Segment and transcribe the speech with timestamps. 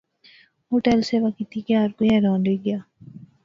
[0.69, 2.79] او ٹہل سیوا کیتی کہ ہر کوئی حیران رہی گیا